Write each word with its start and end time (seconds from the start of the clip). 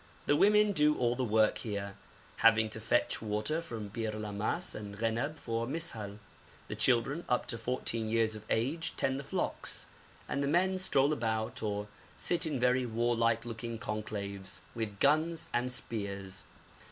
The 0.25 0.35
women 0.35 0.71
do 0.71 0.97
all 0.97 1.13
the 1.13 1.23
work 1.23 1.59
here, 1.59 1.95
having 2.37 2.71
to 2.71 2.79
fetch 2.79 3.21
water 3.21 3.61
from 3.61 3.89
Bir 3.89 4.11
Lammas 4.11 4.73
and 4.73 4.97
Ghenab 4.97 5.37
for 5.37 5.67
Mis'hal. 5.67 6.17
The 6.69 6.75
children, 6.75 7.23
up 7.29 7.45
to 7.49 7.57
fourteen 7.59 8.09
years 8.09 8.33
of 8.35 8.43
age, 8.49 8.93
tend 8.97 9.19
the 9.19 9.23
flocks, 9.23 9.85
and 10.27 10.41
the 10.41 10.47
men 10.47 10.79
stroll 10.79 11.13
about 11.13 11.61
or 11.61 11.87
sit 12.15 12.47
in 12.47 12.59
very 12.59 12.87
warlike 12.87 13.45
looking 13.45 13.77
conclaves, 13.77 14.61
with 14.73 14.99
guns 14.99 15.49
and 15.53 15.71
spears. 15.71 16.45